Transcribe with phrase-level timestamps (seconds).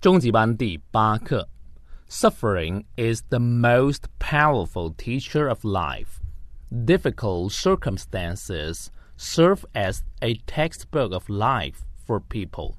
[0.00, 1.46] 中级班第八课
[2.08, 6.22] ：Suffering is the most powerful teacher of life.
[6.70, 12.76] Difficult circumstances serve as a textbook of life for people.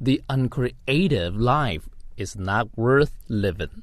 [0.00, 3.82] The uncreative life is not worth living.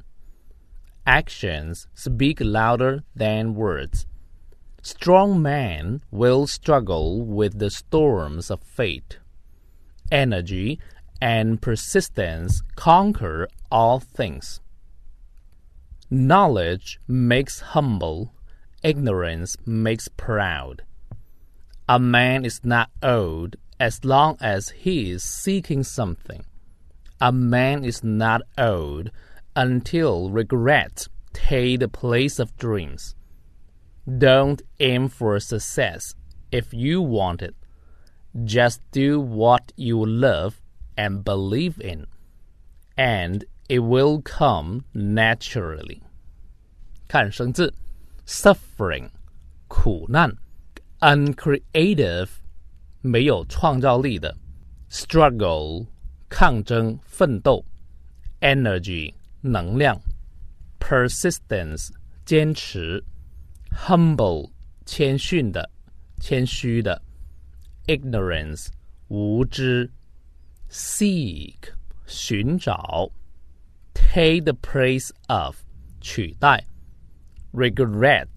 [1.05, 4.07] Actions speak louder than words.
[4.81, 9.19] Strong men will struggle with the storms of fate.
[10.11, 10.79] Energy
[11.21, 14.61] and persistence conquer all things.
[16.09, 18.33] Knowledge makes humble,
[18.83, 20.83] ignorance makes proud.
[21.89, 26.45] A man is not old as long as he is seeking something.
[27.19, 29.11] A man is not old
[29.55, 33.15] until regret take the place of dreams.
[34.17, 36.15] Don't aim for success
[36.51, 37.55] if you want it.
[38.43, 40.61] Just do what you love
[40.96, 42.06] and believe in,
[42.96, 46.00] and it will come naturally.
[47.08, 47.72] 看生字，
[48.26, 49.10] suffering
[49.68, 50.34] 苦难，
[51.00, 52.28] uncreative
[53.00, 54.36] 没有创造力的，
[54.90, 55.86] struggle
[56.28, 57.64] 抗争奋斗，
[58.40, 60.00] energy 能量，
[60.78, 61.90] persistence
[62.24, 63.02] 坚持，
[63.70, 64.50] humble
[64.86, 65.68] 谦逊的
[66.20, 67.02] 谦虚的，
[67.86, 68.68] ignorance
[69.08, 69.90] 无知。
[70.68, 71.72] seek
[72.06, 73.10] 寻找，
[73.94, 75.56] take the place of
[76.00, 76.66] 取代，
[77.52, 78.28] regret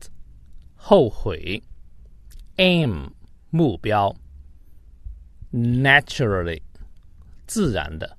[0.75, 1.63] 后悔，
[2.57, 3.11] aim
[3.49, 4.15] 目标，
[5.51, 6.61] naturally
[7.47, 8.17] 自然的。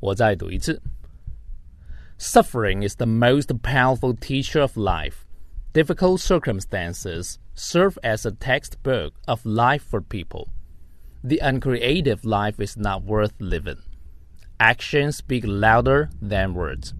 [0.00, 0.80] 我再读一次。
[2.18, 5.24] Suffering is the most powerful teacher of life.
[5.72, 10.48] Difficult circumstances serve as a textbook of life for people.
[11.25, 13.79] The uncreative life is not worth living.
[14.59, 16.93] Actions speak louder than words.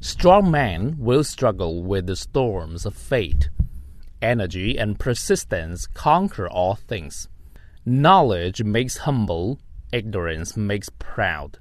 [0.00, 3.50] Strong men will struggle with the storms of fate.
[4.22, 7.28] Energy and persistence conquer all things.
[7.84, 9.60] Knowledge makes humble,
[9.92, 11.58] ignorance makes proud.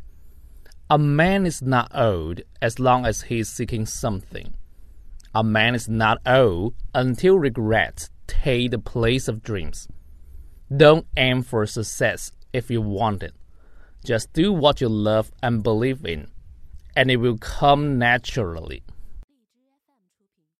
[0.90, 4.54] A man is not old as long as he is seeking something.
[5.34, 9.90] A man is not old until regrets take the place of dreams.
[10.76, 13.34] Don't aim for success if you want it.
[14.04, 16.28] Just do what you love and believe in,
[16.96, 18.84] and it will come naturally.